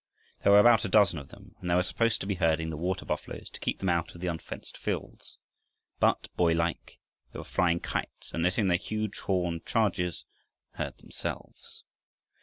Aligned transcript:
There 0.41 0.51
were 0.51 0.59
about 0.59 0.83
a 0.83 0.89
dozen 0.89 1.19
of 1.19 1.27
them, 1.29 1.53
and 1.59 1.69
they 1.69 1.75
were 1.75 1.83
supposed 1.83 2.21
to 2.21 2.25
be 2.25 2.33
herding 2.33 2.71
the 2.71 2.75
water 2.75 3.05
buffaloes 3.05 3.51
to 3.51 3.59
keep 3.59 3.77
them 3.77 3.89
out 3.89 4.15
of 4.15 4.21
the 4.21 4.25
unfenced 4.29 4.75
fields. 4.75 5.37
But, 5.99 6.27
boylike, 6.35 6.97
they 7.31 7.37
were 7.37 7.45
flying 7.45 7.81
kites, 7.81 8.33
and 8.33 8.41
letting 8.41 8.67
their 8.67 8.79
huge 8.79 9.19
horned 9.19 9.63
charges 9.67 10.25
herd 10.71 10.97
themselves. 10.97 11.83